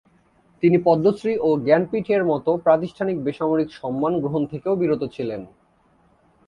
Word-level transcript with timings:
তিনি 0.63 0.77
পদ্মশ্রী 0.85 1.33
ও 1.37 1.49
জ্ঞানপীঠ 1.65 2.07
এর 2.09 2.23
মতো 2.25 2.51
প্রাতিষ্ঠানিক 2.57 3.17
ও 3.17 3.23
বেসামরিক 3.23 3.69
সম্মান 3.71 4.13
গ্রহণ 4.19 4.41
থেকেও 4.45 4.73
বিরত 4.75 5.03
ছিলেন। 5.15 5.41